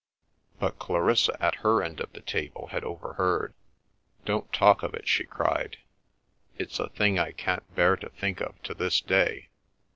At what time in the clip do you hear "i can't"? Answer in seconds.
7.19-7.75